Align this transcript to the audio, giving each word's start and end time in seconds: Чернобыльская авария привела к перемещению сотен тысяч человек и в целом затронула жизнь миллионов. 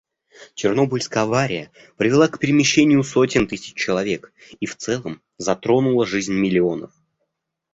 Чернобыльская 0.55 1.25
авария 1.25 1.69
привела 1.95 2.27
к 2.27 2.39
перемещению 2.39 3.03
сотен 3.03 3.45
тысяч 3.45 3.75
человек 3.75 4.33
и 4.59 4.65
в 4.65 4.75
целом 4.75 5.21
затронула 5.37 6.07
жизнь 6.07 6.33
миллионов. 6.33 6.91